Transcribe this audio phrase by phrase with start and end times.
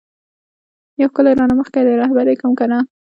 [1.01, 2.77] یو ښکلی رانه مخکی دی رهبر یی کړم کنه؟